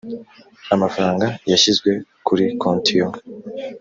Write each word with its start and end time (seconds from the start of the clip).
amafaranga 0.75 1.25
yashyizwe 1.51 1.91
kuri 2.27 2.45
konti 2.61 2.91
yo 2.99 3.07